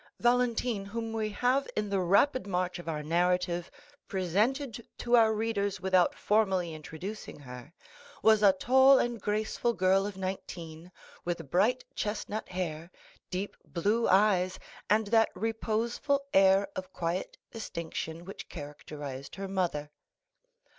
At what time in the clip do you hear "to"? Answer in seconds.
4.97-5.15